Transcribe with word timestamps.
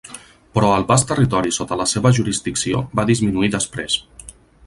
Però 0.57 0.69
el 0.77 0.85
vast 0.91 1.05
territori 1.11 1.53
sota 1.57 1.77
la 1.83 1.87
seva 1.91 2.13
jurisdicció 2.19 2.81
va 3.01 3.07
disminuir 3.13 3.53
després. 3.59 4.01